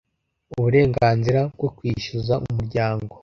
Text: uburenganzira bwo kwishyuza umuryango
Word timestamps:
uburenganzira 0.55 1.39
bwo 1.55 1.69
kwishyuza 1.77 2.33
umuryango 2.47 3.13